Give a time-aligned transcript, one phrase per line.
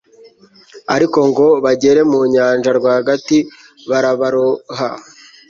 [0.95, 3.37] ariko ngo bagere mu nyanja rwagati,
[3.89, 4.87] barabaroha